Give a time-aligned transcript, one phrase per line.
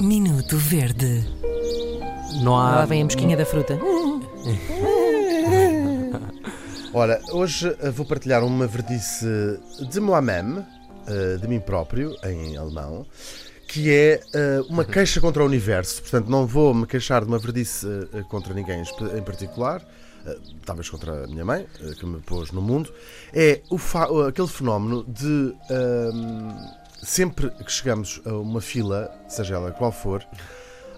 [0.00, 1.24] Minuto Verde.
[2.42, 2.76] Não há.
[2.76, 3.78] Lá vem a mosquinha da fruta.
[6.94, 9.26] Ora, hoje eh, vou partilhar uma verdice
[9.90, 10.62] de moi-même,
[11.06, 13.06] eh, de mim próprio, em alemão,
[13.66, 16.02] que é eh, uma queixa contra o universo.
[16.02, 17.86] Portanto, não vou me queixar de uma verdice
[18.28, 18.82] contra ninguém
[19.16, 19.82] em particular,
[20.64, 22.92] talvez contra a minha mãe, eh, que me pôs no mundo.
[23.32, 23.78] É o
[24.26, 26.56] aquele fenómeno de ahm,
[27.02, 30.26] sempre que chegamos a uma fila, seja ela qual for,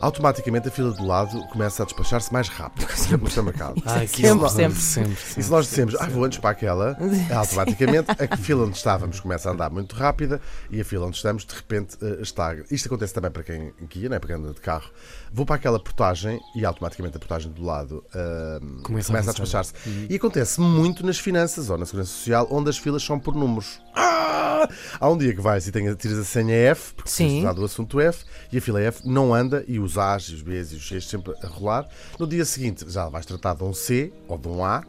[0.05, 2.87] automaticamente a fila do lado começa a despachar-se mais rápido
[3.21, 3.83] no supermercado.
[3.87, 4.81] Ai, Sempre, isso- sempre.
[4.81, 5.51] sempre, E se sempre.
[5.51, 6.97] nós dissemos, ah, vou antes para aquela,
[7.35, 10.41] automaticamente a fila onde estávamos começa a andar muito rápida
[10.71, 12.55] e a fila onde estamos de repente eh, está.
[12.71, 14.19] Isto acontece também para quem guia, né?
[14.19, 14.91] para quem anda de carro.
[15.33, 19.35] Vou para aquela portagem e automaticamente a portagem do lado eh, Começa começa, a a
[19.35, 19.73] despachar-se.
[20.11, 23.81] E acontece muito nas finanças ou na segurança social, onde as filas são por números.
[23.97, 24.69] Ah!
[24.99, 27.29] Há um dia que vais e tiras a senha F, porque Sim.
[27.29, 30.43] tens usado o assunto F, e a fila F não anda, e os A's, os
[30.43, 31.87] B's e os C's sempre a rolar.
[32.19, 34.83] No dia seguinte já vais tratar de um C ou de um A,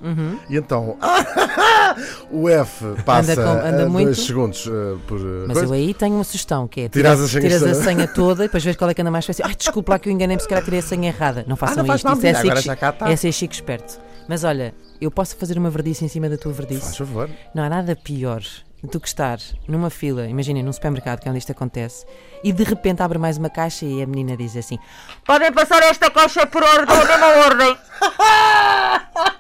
[0.50, 0.98] e então
[2.32, 4.06] o F passa com- anda a muito.
[4.06, 5.66] dois segundos eh, por eh, Mas coisa.
[5.66, 8.44] eu aí tenho uma sugestão, que é Tiras tiras, as senhas tiras a senha toda
[8.44, 9.46] e depois vês qual é que anda mais fácil.
[9.46, 11.46] Ai, desculpa lá que eu enganei-me, se calhar tirei a senha errada.
[11.48, 13.10] Não façam Ah, não isto, isso é menina, ser, agora chi- já cá está.
[13.12, 14.00] é ser chico esperto.
[14.28, 16.82] Mas olha, eu posso fazer uma verdice em cima da tua verdice?
[16.82, 17.30] Faz favor.
[17.54, 18.42] Não há nada pior
[18.86, 22.06] do que estar numa fila, imaginem, num supermercado, que é onde isto acontece,
[22.44, 24.78] e de repente abre mais uma caixa e a menina diz assim:
[25.26, 27.78] Podem passar esta caixa por ordem, ou mesma ordem.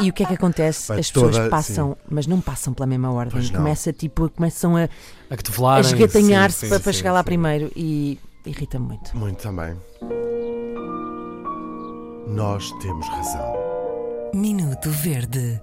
[0.00, 0.86] E o que é que acontece?
[0.88, 3.48] Vai As pessoas toda- passam, mas não passam pela mesma ordem.
[3.48, 7.24] Começa tipo, começam a, A a esgatanhar-se sim, para, sim, para sim, chegar lá sim.
[7.24, 9.16] primeiro e irrita-me muito.
[9.16, 9.76] Muito também.
[12.28, 13.54] Nós temos razão.
[14.34, 15.60] Minuto Verde.